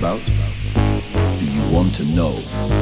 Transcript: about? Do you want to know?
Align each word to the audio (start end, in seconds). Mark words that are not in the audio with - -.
about? 0.00 0.24
Do 1.38 1.44
you 1.44 1.60
want 1.68 1.94
to 1.96 2.04
know? 2.06 2.79